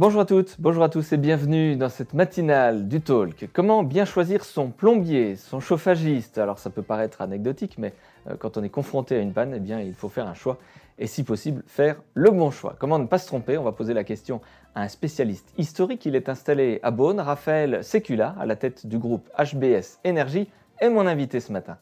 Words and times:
Bonjour 0.00 0.22
à 0.22 0.24
toutes, 0.24 0.56
bonjour 0.58 0.82
à 0.82 0.88
tous 0.88 1.12
et 1.12 1.18
bienvenue 1.18 1.76
dans 1.76 1.90
cette 1.90 2.14
matinale 2.14 2.88
du 2.88 3.02
talk. 3.02 3.50
Comment 3.52 3.82
bien 3.82 4.06
choisir 4.06 4.46
son 4.46 4.70
plombier, 4.70 5.36
son 5.36 5.60
chauffagiste? 5.60 6.38
Alors 6.38 6.58
ça 6.58 6.70
peut 6.70 6.80
paraître 6.80 7.20
anecdotique, 7.20 7.74
mais 7.76 7.92
euh, 8.26 8.34
quand 8.38 8.56
on 8.56 8.62
est 8.62 8.70
confronté 8.70 9.16
à 9.16 9.18
une 9.18 9.34
panne, 9.34 9.52
eh 9.54 9.84
il 9.84 9.92
faut 9.92 10.08
faire 10.08 10.26
un 10.26 10.32
choix 10.32 10.56
et 10.98 11.06
si 11.06 11.22
possible 11.22 11.62
faire 11.66 11.96
le 12.14 12.30
bon 12.30 12.50
choix. 12.50 12.76
Comment 12.78 12.98
ne 12.98 13.04
pas 13.04 13.18
se 13.18 13.26
tromper? 13.26 13.58
On 13.58 13.62
va 13.62 13.72
poser 13.72 13.92
la 13.92 14.04
question 14.04 14.40
à 14.74 14.80
un 14.80 14.88
spécialiste 14.88 15.52
historique. 15.58 16.06
Il 16.06 16.16
est 16.16 16.30
installé 16.30 16.80
à 16.82 16.90
Beaune, 16.90 17.20
Raphaël 17.20 17.84
Secula, 17.84 18.34
à 18.40 18.46
la 18.46 18.56
tête 18.56 18.86
du 18.86 18.96
groupe 18.96 19.28
HBS 19.38 19.98
Énergie, 20.04 20.48
est 20.80 20.88
mon 20.88 21.06
invité 21.06 21.40
ce 21.40 21.52
matin. 21.52 21.76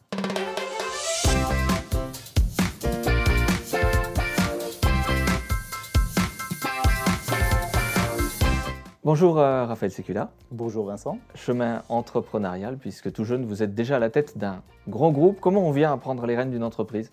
Bonjour 9.11 9.39
euh, 9.39 9.65
Raphaël 9.65 9.91
Secula. 9.91 10.29
Bonjour 10.51 10.85
Vincent. 10.85 11.17
Chemin 11.33 11.81
entrepreneurial, 11.89 12.77
puisque 12.77 13.11
tout 13.11 13.23
jeune, 13.23 13.43
vous 13.43 13.63
êtes 13.63 13.73
déjà 13.73 13.95
à 13.95 13.99
la 13.99 14.11
tête 14.11 14.37
d'un 14.37 14.61
grand 14.87 15.11
groupe. 15.11 15.39
Comment 15.41 15.67
on 15.67 15.71
vient 15.71 15.91
à 15.91 15.97
prendre 15.97 16.27
les 16.27 16.35
rênes 16.35 16.51
d'une 16.51 16.63
entreprise? 16.63 17.11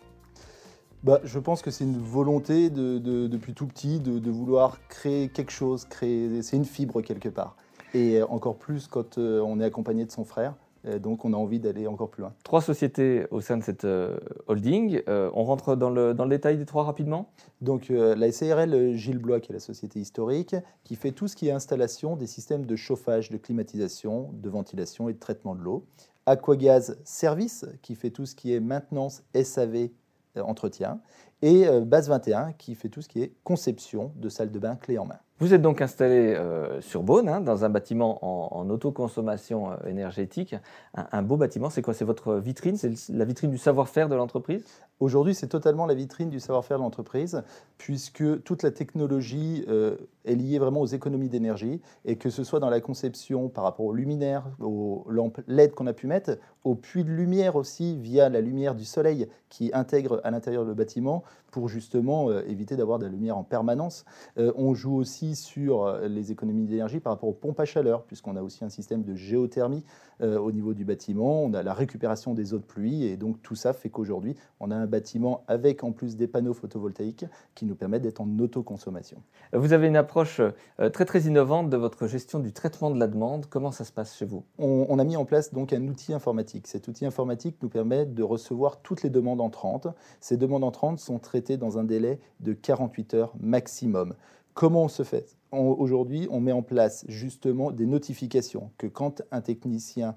Bah, 1.05 1.21
je 1.25 1.39
pense 1.39 1.63
que 1.63 1.71
c'est 1.71 1.85
une 1.85 1.97
volonté 1.97 2.69
depuis 2.69 3.55
tout 3.55 3.67
petit 3.67 3.99
de, 3.99 4.31
vouloir 4.31 4.77
créer 4.89 5.31
quelque 5.31 5.51
chose, 5.51 5.87
créer, 5.87 6.43
c'est 6.43 6.59
une 6.59 6.67
fibre 6.67 7.01
quelque 7.01 7.31
part. 7.31 7.57
Et 7.95 8.23
encore 8.25 8.57
plus 8.57 8.89
quand 8.89 9.17
euh, 9.17 9.41
on 9.41 9.59
est 9.59 9.65
accompagné 9.65 10.05
de 10.05 10.11
son 10.11 10.27
frère. 10.27 10.53
Euh, 10.87 10.99
donc 10.99 11.25
on 11.25 11.33
a 11.33 11.37
envie 11.37 11.61
d'aller 11.61 11.87
encore 11.87 12.11
plus 12.11 12.23
loin. 12.23 12.35
Trois 12.45 12.63
sociétés 12.63 13.27
au 13.31 13.41
sein 13.41 13.57
de 13.57 13.63
cette 13.63 13.85
euh, 13.85 14.17
holding. 14.47 15.03
Euh, 15.09 15.31
on 15.35 15.45
rentre 15.45 15.77
dans 15.77 15.91
le, 15.91 16.15
dans 16.15 16.25
le, 16.25 16.31
détail 16.31 16.59
des 16.59 16.67
trois 16.67 16.85
rapidement? 16.85 17.31
Donc 17.61 17.89
la 17.89 18.31
SARL 18.33 18.95
Gilles 18.95 19.19
Blois, 19.19 19.41
qui 19.41 19.53
est 19.53 19.55
la 19.55 19.61
société 19.61 19.99
historique, 19.99 20.55
qui 20.85 20.97
fait 20.97 21.13
tout 21.13 21.29
ce 21.29 21.37
qui 21.37 21.49
est 21.49 21.53
installation 21.53 22.17
des 22.17 22.27
systèmes 22.27 22.67
de 22.67 22.77
chauffage, 22.77 23.31
de 23.31 23.39
climatisation, 23.39 24.31
de 24.35 24.49
ventilation 24.49 25.09
et 25.09 25.15
de 25.15 25.19
traitement 25.19 25.55
de 25.55 25.63
l'eau. 25.63 25.87
Aquagaz 26.27 26.99
Service, 27.05 27.65
qui 27.83 27.95
fait 27.95 28.11
tout 28.11 28.27
ce 28.27 28.35
qui 28.35 28.53
est 28.53 28.61
maintenance, 28.61 29.23
SAV, 29.41 29.89
entretien. 30.37 31.01
Et 31.41 31.65
Base 31.81 32.09
21, 32.09 32.53
qui 32.53 32.75
fait 32.75 32.89
tout 32.91 33.01
ce 33.01 33.09
qui 33.09 33.23
est 33.23 33.33
conception 33.43 34.13
de 34.17 34.29
salles 34.29 34.51
de 34.51 34.59
bain 34.59 34.77
clé 34.77 34.99
en 34.99 35.07
main. 35.07 35.19
Vous 35.39 35.53
êtes 35.53 35.61
donc 35.61 35.83
installé 35.83 36.35
euh, 36.35 36.81
sur 36.81 37.03
Beaune, 37.03 37.29
hein, 37.29 37.43
dans 37.43 37.63
un 37.67 37.69
bâtiment 37.69 38.57
en, 38.57 38.71
autoconsommation 38.71 39.71
euh, 39.71 39.77
énergétique. 39.87 40.57
Un, 40.95 41.23
beau 41.23 41.37
bâtiment, 41.37 41.69
c'est 41.69 41.83
quoi? 41.83 41.93
C'est 41.93 42.07
votre 42.07 42.37
vitrine? 42.37 42.79
C'est 42.79 43.11
la 43.11 43.27
vitrine 43.27 43.51
du 43.51 43.59
savoir-faire 43.59 44.09
de 44.09 44.15
l'entreprise? 44.15 44.65
Aujourd'hui, 44.99 45.35
c'est 45.35 45.49
totalement 45.49 45.85
la 45.85 45.93
vitrine 45.93 46.31
du 46.31 46.41
savoir-faire 46.41 46.79
de 46.79 46.83
l'entreprise, 46.83 47.43
puisque 47.77 48.43
toute 48.45 48.63
la 48.63 48.71
technologie 48.71 49.63
euh, 49.69 49.97
est 50.25 50.37
liée 50.37 50.59
vraiment 50.59 50.81
aux 50.81 50.87
économies 50.87 51.29
d'énergie, 51.29 51.83
et 52.07 52.17
que 52.17 52.31
ce 52.31 52.43
soit 52.43 52.61
dans 52.61 52.71
la 52.71 52.81
conception 52.81 53.51
par 53.51 53.65
rapport 53.65 53.85
aux 53.85 53.93
luminaires, 53.93 54.45
aux 54.59 55.05
lampes 55.07 55.43
LED 55.49 55.75
qu'on 55.75 55.87
a 55.87 55.93
pu 55.93 56.07
mettre, 56.07 56.39
aux 56.67 56.75
puits 56.75 57.05
de 57.05 57.11
lumière 57.11 57.57
aussi, 57.57 57.97
via 57.97 58.29
la 58.29 58.41
lumière 58.41 58.75
du 58.75 58.85
soleil 58.85 59.29
qui 59.49 59.71
intègre 59.73 60.21
à 60.25 60.31
l'intérieur 60.31 60.67
du 60.67 60.75
bâtiment, 60.75 61.23
pour 61.51 61.69
justement 61.69 62.31
éviter 62.41 62.77
d'avoir 62.77 62.99
de 62.99 63.07
la 63.07 63.11
lumière 63.11 63.39
en 63.39 63.45
permanence. 63.45 64.05
on 64.37 64.75
joue 64.75 64.95
aussi 64.95 65.35
sur 65.35 65.85
euh, 65.85 66.09
les 66.09 66.33
économies 66.33 66.67
d'énergie 66.67 67.01
par 67.01 67.13
rapport 67.13 67.29
aux 67.29 67.35
pompes 67.35 67.61
à 67.61 67.65
chaleur, 67.65 68.03
puisqu'on 68.05 68.37
a 68.37 68.43
aussi 68.43 68.65
un 68.65 68.69
système 68.69 69.03
de 69.03 69.15
géothermie 69.15 69.85
euh, 70.21 70.39
au 70.39 70.53
niveau 70.53 70.75
du 70.75 70.85
bâtiment, 70.85 71.43
on 71.43 71.53
a 71.55 71.63
la 71.63 71.75
récupération 71.75 72.35
des 72.35 72.55
eaux 72.55 72.59
de 72.59 72.65
pluie, 72.65 73.05
et 73.05 73.17
donc 73.17 73.43
tout 73.43 73.55
ça 73.55 73.73
fait 73.73 73.91
qu'aujourd'hui, 73.91 74.35
on 74.61 74.71
a 74.71 74.77
un 74.77 74.87
bâtiment 74.87 75.45
avec 75.47 75.85
en 75.85 75.93
plus 75.93 76.17
des 76.17 76.27
panneaux 76.27 76.55
photovoltaïques 76.55 77.27
qui 77.55 77.67
nous 77.67 77.75
permettent 77.75 78.03
d'être 78.03 78.21
en 78.21 78.39
autoconsommation. 78.39 79.19
Vous 79.53 79.73
avez 79.73 79.89
une 79.89 79.97
approche 79.97 80.41
euh, 80.81 80.89
très 80.91 81.05
très 81.05 81.23
innovante 81.23 81.69
de 81.71 81.77
votre 81.77 82.07
gestion 82.07 82.41
du 82.41 82.53
traitement 82.53 82.91
de 82.91 82.99
la 82.99 83.09
demande. 83.09 83.47
Comment 83.47 83.73
ça 83.73 83.85
se 83.85 83.93
passe 83.93 84.17
chez 84.17 84.25
vous? 84.25 84.45
On, 84.59 84.87
on, 84.89 84.99
a 84.99 85.05
mis 85.05 85.17
en 85.17 85.25
place 85.25 85.53
donc 85.53 85.73
un 85.73 85.87
outil 85.87 86.15
informatique. 86.15 86.56
Cet 86.65 86.89
outil 86.89 87.07
informatique 87.07 87.57
nous 87.63 87.69
permet 87.69 88.07
de 88.07 88.23
recevoir 88.23 88.81
toutes 88.81 89.03
les 89.03 89.11
demandes 89.11 89.41
entrantes. 89.41 89.89
Ces 90.21 90.37
demandes 90.37 90.65
entrantes 90.65 90.99
sont 90.99 91.19
traitées 91.19 91.57
dans 91.57 91.79
un 91.79 91.85
délai 91.85 92.21
de 92.41 92.53
48 92.53 93.15
heures 93.15 93.35
maximum. 93.41 94.15
Comment 94.55 94.85
on 94.85 94.89
se 94.89 95.03
fait? 95.03 95.37
Aujourd'hui, 95.53 96.29
on 96.31 96.41
met 96.41 96.53
en 96.53 96.63
place 96.63 97.05
justement 97.09 97.71
des 97.71 97.87
notifications 97.87 98.71
que 98.79 98.87
quand 98.87 99.23
un 99.31 99.41
technicien 99.41 100.17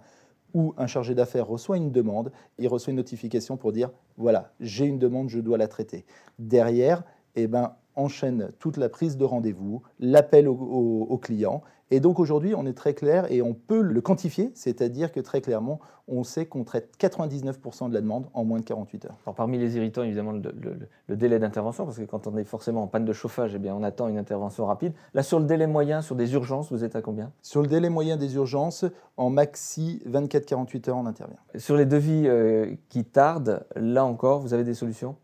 ou 0.53 0.74
un 0.78 0.88
chargé 0.88 1.14
d'affaires 1.16 1.47
reçoit 1.47 1.78
une 1.78 1.91
demande, 1.91 2.31
il 2.58 2.68
reçoit 2.68 2.91
une 2.91 2.97
notification 2.97 3.58
pour 3.58 3.72
dire 3.72 3.91
voilà, 4.18 4.53
j'ai 4.59 4.85
une 4.85 5.00
demande, 5.00 5.30
je 5.30 5.40
dois 5.40 5.58
la 5.58 5.68
traiter. 5.68 6.06
Derrière, 6.40 7.03
eh 7.35 7.47
ben, 7.47 7.75
enchaîne 7.96 8.52
toute 8.59 8.78
la 8.78 8.90
prise 8.90 9.18
de 9.18 9.25
rendez-vous, 9.25 9.81
l'appel 10.00 10.47
au, 10.47 11.19
client. 11.22 11.62
Et 11.92 12.00
donc 12.00 12.20
aujourd'hui, 12.20 12.54
on 12.56 12.66
est 12.66 12.74
très 12.74 12.94
clair 12.94 13.32
et 13.32 13.42
on 13.42 13.54
peut 13.54 13.82
le 13.82 14.02
quantifier, 14.02 14.52
c'est-à-dire 14.54 15.12
que 15.12 15.20
très 15.20 15.42
clairement, 15.42 15.80
on 16.08 16.24
sait 16.24 16.46
qu'on 16.46 16.64
traite 16.64 16.94
99% 17.00 17.90
de 17.90 17.94
la 17.94 18.02
demande 18.02 18.28
en 18.34 18.44
moins 18.44 18.60
de 18.60 18.64
48 18.64 19.06
heures. 19.06 19.18
Alors 19.26 19.36
parmi 19.36 19.58
les 19.58 19.76
irritants, 19.76 20.04
évidemment, 20.04 20.32
le, 20.32 21.16
délai 21.16 21.40
d'intervention, 21.40 21.86
parce 21.86 21.98
que 21.98 22.04
quand 22.04 22.28
on 22.28 22.38
est 22.38 22.44
forcément 22.44 22.84
en 22.84 22.88
panne 22.88 23.06
de 23.06 23.14
chauffage, 23.14 23.54
eh 23.56 23.60
bien, 23.60 23.74
on 23.76 23.84
attend 23.84 24.08
une 24.08 24.18
intervention 24.18 24.66
rapide. 24.66 24.94
Là, 25.14 25.24
sur 25.24 25.40
le 25.40 25.46
délai 25.46 25.68
moyen, 25.68 26.02
sur 26.02 26.16
des 26.16 26.34
urgences, 26.34 26.72
vous 26.72 26.84
êtes 26.84 26.96
à 26.96 27.02
combien? 27.02 27.32
Sur 27.42 27.62
le 27.62 27.68
délai 27.68 27.90
moyen 27.90 28.18
des 28.18 28.36
urgences, 28.36 28.86
en 29.18 29.30
maxi 29.30 30.02
24-48 30.08 30.90
heures, 30.90 30.98
on 30.98 31.06
intervient. 31.06 31.38
Sur 31.56 31.76
les 31.76 31.86
devis 31.86 32.24
euh, 32.28 32.76
qui 32.90 33.04
tardent, 33.04 33.66
là 33.76 34.06
encore, 34.06 34.40
vous 34.40 34.54
avez 34.54 34.64
des 34.64 34.76
solutions? 34.76 35.16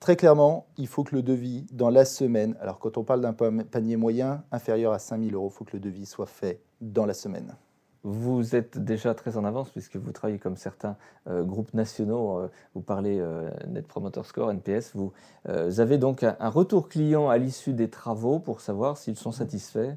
Très 0.00 0.14
clairement, 0.14 0.66
il 0.76 0.86
faut 0.86 1.02
que 1.02 1.14
le 1.16 1.22
devis, 1.22 1.66
dans 1.72 1.90
la 1.90 2.04
semaine, 2.04 2.56
alors 2.60 2.78
quand 2.78 2.96
on 2.98 3.04
parle 3.04 3.20
d'un 3.20 3.32
panier 3.32 3.96
moyen 3.96 4.44
inférieur 4.52 4.92
à 4.92 5.00
5 5.00 5.20
000 5.20 5.34
euros, 5.34 5.50
il 5.52 5.56
faut 5.56 5.64
que 5.64 5.76
le 5.76 5.80
devis 5.80 6.06
soit 6.06 6.26
fait 6.26 6.60
dans 6.80 7.04
la 7.04 7.14
semaine. 7.14 7.56
Vous 8.04 8.54
êtes 8.54 8.78
déjà 8.78 9.12
très 9.12 9.36
en 9.36 9.44
avance 9.44 9.70
puisque 9.70 9.96
vous 9.96 10.12
travaillez 10.12 10.38
comme 10.38 10.56
certains 10.56 10.96
euh, 11.26 11.42
groupes 11.42 11.74
nationaux. 11.74 12.38
Euh, 12.38 12.48
vous 12.74 12.80
parlez 12.80 13.18
euh, 13.18 13.50
Net 13.66 13.88
Promoter 13.88 14.22
Score, 14.22 14.52
NPS. 14.52 14.94
Vous 14.94 15.12
avez 15.80 15.98
donc 15.98 16.22
un, 16.22 16.48
retour 16.48 16.88
client 16.88 17.28
à 17.28 17.36
l'issue 17.38 17.72
des 17.72 17.90
travaux 17.90 18.38
pour 18.38 18.60
savoir 18.60 18.96
s'ils 18.96 19.16
sont 19.16 19.32
satisfaits 19.32 19.96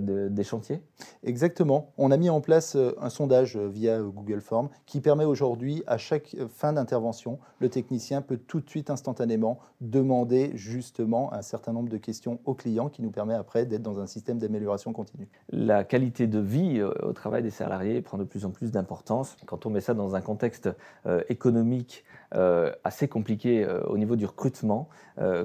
des 0.00 0.44
chantiers 0.44 0.80
Exactement. 1.24 1.92
On 1.98 2.10
a 2.10 2.16
mis 2.16 2.30
en 2.30 2.40
place 2.40 2.76
un 3.00 3.10
sondage 3.10 3.56
via 3.56 4.00
Google 4.00 4.40
Form 4.40 4.68
qui 4.86 5.00
permet 5.00 5.24
aujourd'hui, 5.24 5.82
à 5.86 5.98
chaque 5.98 6.36
fin 6.50 6.72
d'intervention, 6.72 7.38
le 7.58 7.68
technicien 7.68 8.22
peut 8.22 8.36
tout 8.36 8.60
de 8.60 8.68
suite, 8.68 8.90
instantanément, 8.90 9.58
demander 9.80 10.52
justement 10.54 11.32
un 11.32 11.42
certain 11.42 11.72
nombre 11.72 11.88
de 11.88 11.96
questions 11.96 12.38
au 12.44 12.54
client 12.54 12.88
qui 12.88 13.02
nous 13.02 13.10
permet 13.10 13.34
après 13.34 13.66
d'être 13.66 13.82
dans 13.82 14.00
un 14.00 14.06
système 14.06 14.38
d'amélioration 14.38 14.92
continue. 14.92 15.28
La 15.50 15.84
qualité 15.84 16.26
de 16.26 16.38
vie 16.38 16.82
au 16.82 17.12
travail 17.12 17.42
des 17.42 17.50
salariés 17.50 18.00
prend 18.02 18.18
de 18.18 18.24
plus 18.24 18.44
en 18.44 18.50
plus 18.50 18.70
d'importance. 18.70 19.36
Quand 19.46 19.66
on 19.66 19.70
met 19.70 19.80
ça 19.80 19.94
dans 19.94 20.14
un 20.14 20.20
contexte 20.20 20.68
euh, 21.06 21.22
économique 21.28 22.04
euh, 22.34 22.72
assez 22.84 23.08
compliqué 23.08 23.64
euh, 23.64 23.82
au 23.84 23.98
niveau 23.98 24.16
du 24.16 24.26
recrutement, 24.26 24.88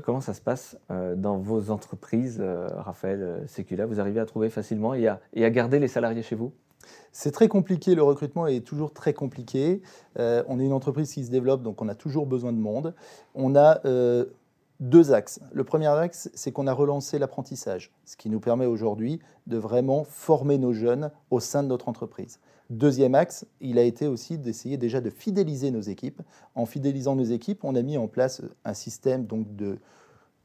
comment 0.04 0.22
ça 0.22 0.34
se 0.34 0.40
passe 0.40 0.78
dans 0.90 1.38
vos 1.38 1.72
entreprises, 1.72 2.42
Raphaël 2.42 3.44
Sécula? 3.48 3.86
Vous 3.86 4.00
arrivez 4.00 4.22
à 4.22 4.26
trouver 4.28 4.50
facilement 4.50 4.94
et 4.94 5.08
à, 5.08 5.20
et 5.34 5.44
à 5.44 5.50
garder 5.50 5.80
les 5.80 5.88
salariés 5.88 6.22
chez 6.22 6.36
vous? 6.36 6.54
C'est 7.12 7.32
très 7.32 7.48
compliqué, 7.48 7.96
le 7.96 8.04
recrutement 8.04 8.46
est 8.46 8.62
toujours 8.62 8.94
très 8.94 9.14
compliqué. 9.14 9.82
on 10.16 10.60
est 10.60 10.66
une 10.66 10.74
entreprise 10.74 11.12
qui 11.12 11.26
se 11.26 11.32
développe, 11.32 11.64
donc 11.64 11.82
on 11.82 11.90
a 11.90 11.96
toujours 11.96 12.28
besoin 12.28 12.54
de 12.54 12.60
monde. 12.60 12.94
On 13.34 13.56
a 13.56 13.82
deux 14.80 15.12
axes. 15.12 15.40
Le 15.52 15.64
premier 15.64 15.88
axe, 15.88 16.30
c'est 16.34 16.52
qu'on 16.52 16.68
a 16.68 16.74
relancé 16.74 17.18
l'apprentissage, 17.18 17.92
ce 18.06 18.16
qui 18.16 18.30
nous 18.30 18.40
permet 18.40 18.66
aujourd'hui 18.66 19.20
de 19.48 19.58
vraiment 19.58 20.04
former 20.04 20.58
nos 20.58 20.74
jeunes 20.74 21.12
au 21.32 21.40
sein 21.40 21.64
de 21.64 21.68
notre 21.68 21.90
entreprise. 21.90 22.40
Deuxième 22.70 23.16
axe, 23.16 23.46
il 23.62 23.80
a 23.80 23.84
été 23.84 24.08
aussi 24.08 24.38
d'essayer 24.38 24.78
déjà 24.78 25.02
de 25.02 25.10
fidéliser 25.10 25.72
nos 25.72 25.82
équipes. 25.82 26.22
En 26.54 26.66
fidélisant 26.66 27.16
nos 27.16 27.24
équipes, 27.24 27.64
on 27.64 27.76
a 27.76 27.82
mis 27.82 27.98
en 27.98 28.08
place 28.08 28.42
un 28.66 28.74
système 28.74 29.26
donc 29.26 29.56
de, 29.56 29.80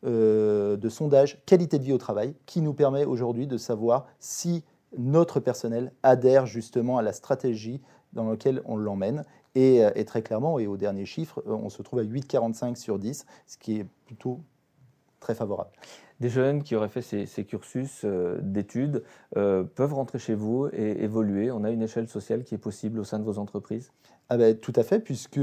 euh, 0.05 0.77
de 0.77 0.89
sondage 0.89 1.41
qualité 1.47 1.79
de 1.79 1.85
vie 1.85 1.93
au 1.93 1.99
travail 1.99 2.35
qui 2.47 2.61
nous 2.61 2.75
permet 2.75 3.05
aujourd'hui 3.05 3.47
de 3.47 3.57
savoir 3.57 4.07
si 4.19 4.65
notre 4.99 5.41
personnel 5.41 5.93
adhère 6.03 6.45
justement 6.47 6.99
à 6.99 7.03
la 7.03 7.13
stratégie 7.13 7.81
dans 8.13 8.29
laquelle 8.29 8.63
on 8.65 8.77
l'emmène. 8.77 9.25
Et, 9.55 9.85
euh, 9.85 9.91
et, 9.95 10.05
très 10.05 10.23
clairement, 10.23 10.59
et 10.59 10.67
au 10.67 10.77
dernier 10.77 11.07
chiffre, 11.07 11.43
euh, 11.47 11.53
on 11.53 11.69
se 11.69 11.83
trouve 11.83 12.01
à 12.01 12.03
8,45 12.03 12.77
sur 12.77 12.99
10, 12.99 13.27
ce 13.47 13.59
qui 13.59 13.79
est 13.79 13.87
plutôt 14.07 14.41
très 15.21 15.35
favorable. 15.35 15.71
Des 16.23 16.29
jeunes 16.29 16.63
qui 16.63 16.77
auraient 16.77 16.89
fait 16.89 17.03
ces, 17.03 17.45
cursus 17.45 18.03
euh, 18.05 18.39
d'études 18.41 19.03
peuvent 19.35 19.93
rentrer 19.93 20.21
chez 20.21 20.37
vous 20.37 20.69
et 20.73 21.03
évoluer. 21.03 21.51
On 21.51 21.65
a 21.65 21.71
une 21.71 21.83
échelle 21.83 22.07
sociale 22.07 22.45
qui 22.45 22.55
est 22.55 22.59
possible 22.59 23.01
au 23.01 23.05
sein 23.05 23.19
de 23.19 23.25
vos 23.25 23.39
entreprises? 23.39 23.91
Ah 24.29 24.37
ben, 24.37 24.57
Tout 24.57 24.73
à 24.77 24.85
fait, 24.85 25.01
puisque 25.01 25.41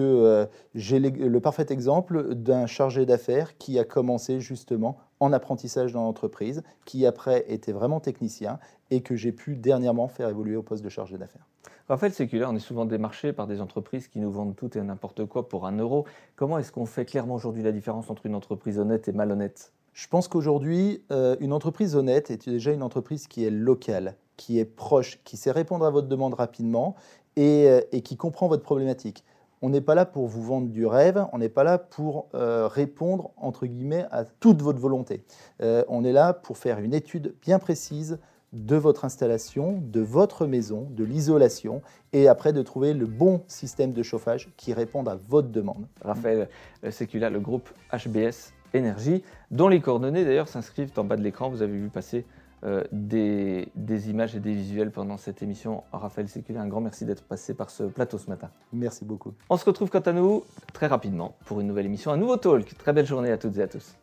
j'ai 0.75 0.99
le 0.99 1.39
parfait 1.41 1.65
exemple 1.69 2.33
d'un 2.33 2.65
chargé 2.65 3.05
d'affaires 3.05 3.57
qui 3.57 3.77
a 3.77 3.83
commencé 3.83 4.39
justement 4.39 4.97
en 5.19 5.33
apprentissage 5.33 5.91
dans 5.91 6.03
l'entreprise, 6.03 6.63
qui 6.85 7.05
après 7.05 7.43
était 7.49 7.73
vraiment 7.73 7.99
technicien 7.99 8.57
et 8.89 9.01
que 9.01 9.17
j'ai 9.17 9.33
pu 9.33 9.57
dernièrement 9.57 10.07
faire 10.07 10.29
évoluer 10.29 10.55
au 10.55 10.63
poste 10.63 10.81
de 10.81 10.89
chargé 10.89 11.17
d'affaires. 11.17 11.45
Raphaël 11.89 12.13
Séculaire, 12.13 12.51
on 12.51 12.55
est 12.55 12.59
souvent 12.59 12.85
démarché 12.85 13.33
par 13.33 13.47
des 13.47 13.59
entreprises 13.59 14.07
qui 14.07 14.19
nous 14.19 14.31
vendent 14.31 14.55
tout 14.55 14.77
et 14.77 14.81
n'importe 14.81 15.25
quoi 15.25 15.49
pour 15.49 15.67
un 15.67 15.75
euro. 15.77 16.05
Comment 16.37 16.57
est-ce 16.57 16.71
qu'on 16.71 16.85
fait 16.85 17.03
clairement 17.03 17.35
aujourd'hui 17.35 17.63
la 17.63 17.73
différence 17.73 18.09
entre 18.09 18.27
une 18.27 18.35
entreprise 18.35 18.79
honnête 18.79 19.09
et 19.09 19.11
malhonnête? 19.11 19.73
Je 19.93 20.07
pense 20.07 20.27
qu'aujourd'hui, 20.27 21.03
euh, 21.11 21.35
une 21.39 21.53
entreprise 21.53 21.95
honnête 21.95 22.31
est 22.31 22.47
déjà 22.47 22.71
une 22.71 22.83
entreprise 22.83 23.27
qui 23.27 23.45
est 23.45 23.49
locale, 23.49 24.15
qui 24.37 24.59
est 24.59 24.65
proche, 24.65 25.19
qui 25.23 25.37
sait 25.37 25.51
répondre 25.51 25.85
à 25.85 25.89
votre 25.89 26.07
demande 26.07 26.33
rapidement 26.33 26.95
et, 27.35 27.67
euh, 27.67 27.81
qui 27.99 28.15
comprend 28.17 28.47
votre 28.47 28.63
problématique. 28.63 29.23
On 29.61 29.69
n'est 29.69 29.81
pas 29.81 29.95
là 29.95 30.05
pour 30.05 30.27
vous 30.27 30.41
vendre 30.41 30.69
du 30.69 30.85
rêve, 30.85 31.25
on 31.33 31.37
n'est 31.37 31.49
pas 31.49 31.65
là 31.65 31.77
pour 31.77 32.27
euh, 32.33 32.67
répondre, 32.67 33.31
entre 33.35 33.65
guillemets, 33.65 34.05
à 34.09 34.23
toute 34.23 34.61
votre 34.61 34.79
volonté. 34.79 35.25
On 35.59 36.05
est 36.05 36.13
là 36.13 36.33
pour 36.33 36.57
faire 36.57 36.79
une 36.79 36.93
étude 36.93 37.35
bien 37.41 37.59
précise 37.59 38.19
de 38.53 38.77
votre 38.77 39.03
installation, 39.03 39.81
de 39.83 39.99
votre 39.99 40.47
maison, 40.47 40.87
de 40.91 41.03
l'isolation, 41.03 41.81
et 42.13 42.29
après 42.29 42.53
de 42.53 42.61
trouver 42.61 42.93
le 42.93 43.05
bon 43.05 43.43
système 43.47 43.91
de 43.91 44.01
chauffage 44.01 44.49
qui 44.55 44.71
réponde 44.71 45.09
à 45.09 45.19
votre 45.27 45.49
demande. 45.49 45.87
Raphaël 46.01 46.47
Sécula, 46.89 47.29
le 47.29 47.41
groupe 47.41 47.69
HBS 47.91 48.53
Énergie, 48.73 49.23
dont 49.51 49.67
les 49.67 49.81
coordonnées 49.81 50.25
d'ailleurs 50.25 50.47
s'inscrivent 50.47 50.91
en 50.97 51.03
bas 51.03 51.17
de 51.17 51.23
l'écran. 51.23 51.49
Vous 51.49 51.61
avez 51.61 51.77
vu 51.77 51.89
passer 51.89 52.25
euh, 52.65 52.83
des, 52.91 53.69
des, 53.75 54.09
images 54.09 54.35
et 54.35 54.39
des 54.39 54.53
visuels 54.53 54.91
pendant 54.91 55.17
cette 55.17 55.41
émission. 55.41 55.83
Raphaël 55.93 56.27
Sécula, 56.27 56.61
un 56.61 56.67
grand 56.67 56.81
merci 56.81 57.05
d'être 57.05 57.23
passé 57.23 57.53
par 57.53 57.69
ce 57.69 57.83
plateau 57.83 58.17
ce 58.17 58.29
matin. 58.29 58.49
Merci 58.73 59.05
beaucoup. 59.05 59.33
On 59.49 59.55
se 59.55 59.65
retrouve 59.65 59.89
quant 59.89 59.99
à 59.99 60.11
nous 60.11 60.43
très 60.73 60.87
rapidement 60.87 61.35
pour 61.45 61.61
une 61.61 61.67
nouvelle 61.67 61.85
émission, 61.85 62.11
un 62.11 62.17
nouveau 62.17 62.35
talk. 62.37 62.77
Très 62.77 62.91
belle 62.91 63.07
journée 63.07 63.31
à 63.31 63.37
toutes 63.37 63.57
et 63.57 63.61
à 63.61 63.67
tous. 63.67 63.95